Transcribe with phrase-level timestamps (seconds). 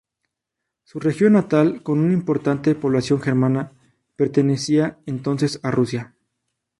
[0.83, 3.73] Su región natal, con una importante población germana,
[4.15, 6.15] pertenecía entonces a Rusia.